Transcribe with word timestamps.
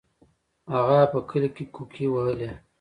هغه 0.73 0.99
په 1.11 1.19
کلي 1.29 1.49
کې 1.55 1.65
کوکې 1.75 2.05
وهلې. 2.09 2.49